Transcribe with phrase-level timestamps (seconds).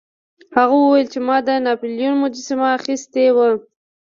[0.57, 3.47] هغه وویل چې ما د ناپلیون مجسمه اخیستې وه.